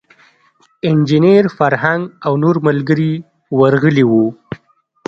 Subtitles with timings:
[0.89, 3.13] انجینیر فرهنګ او نور ملګري
[3.59, 4.25] ورغلي وو.